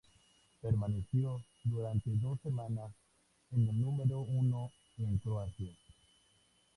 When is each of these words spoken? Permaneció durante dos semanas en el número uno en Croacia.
Permaneció 0.63 1.45
durante 1.63 2.09
dos 2.15 2.39
semanas 2.41 2.91
en 3.51 3.67
el 3.69 3.79
número 3.79 4.21
uno 4.21 4.71
en 4.97 5.19
Croacia. 5.19 5.77